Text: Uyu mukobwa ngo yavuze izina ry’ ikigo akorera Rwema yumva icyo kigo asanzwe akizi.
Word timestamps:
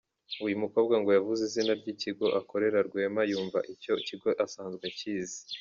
Uyu 0.45 0.61
mukobwa 0.63 0.95
ngo 1.01 1.09
yavuze 1.17 1.41
izina 1.47 1.71
ry’ 1.79 1.87
ikigo 1.93 2.25
akorera 2.39 2.77
Rwema 2.87 3.21
yumva 3.31 3.59
icyo 3.73 3.93
kigo 4.07 4.29
asanzwe 4.45 4.83
akizi. 4.91 5.39